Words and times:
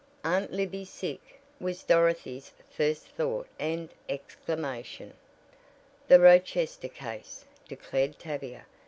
"Aunt 0.23 0.51
Libby 0.51 0.83
sick," 0.83 1.21
was 1.59 1.83
Dorothy's 1.83 2.51
first 2.71 3.05
thought 3.09 3.47
and 3.59 3.93
exclamation. 4.09 5.13
"The 6.07 6.19
Rochester 6.19 6.89
case," 6.89 7.45
declared 7.67 8.17
Tavia. 8.17 8.65